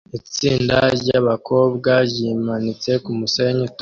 Itsinda 0.19 0.77
ryabakobwa 1.01 1.91
ryimanitse 2.09 2.91
kumusenyi 3.03 3.61
utose 3.63 3.69